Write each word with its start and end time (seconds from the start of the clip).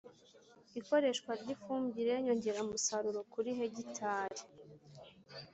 ikoreshwa 0.79 1.31
ry'ifumbire 1.41 2.13
nyongeramusaruro 2.23 3.19
kuri 3.33 3.49
hegitare 3.57 4.39